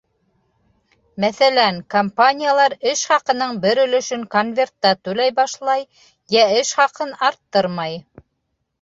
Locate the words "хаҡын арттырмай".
6.83-8.07